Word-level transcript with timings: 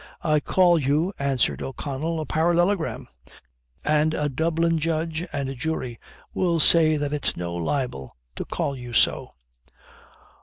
"I 0.23 0.39
call 0.39 0.79
you," 0.79 1.13
answered 1.19 1.61
O'Connell, 1.61 2.19
"a 2.19 2.25
parallelogram; 2.25 3.07
and 3.85 4.15
a 4.15 4.29
Dublin 4.29 4.79
judge 4.79 5.23
and 5.31 5.55
jury 5.55 5.99
will 6.33 6.59
say 6.59 6.97
that 6.97 7.13
it's 7.13 7.37
no 7.37 7.53
libel 7.53 8.17
to 8.35 8.43
call 8.43 8.75
you 8.75 8.93
so!" 8.93 9.29